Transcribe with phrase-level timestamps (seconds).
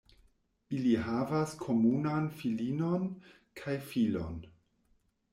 [0.75, 3.05] Ili havas komunan filinon
[3.61, 4.41] kaj filon.